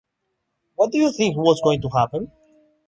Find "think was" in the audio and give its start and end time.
1.11-1.61